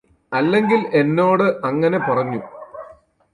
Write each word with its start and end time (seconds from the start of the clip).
അല്ലെങ്കില് 0.31 0.85
എന്നോട് 0.93 1.43
അങ്ങനെ 1.65 1.99
പറഞ്ഞു 1.99 2.41